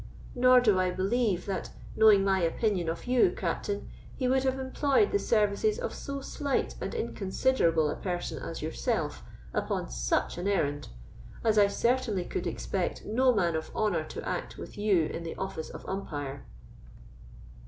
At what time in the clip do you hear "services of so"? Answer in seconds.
5.19-6.21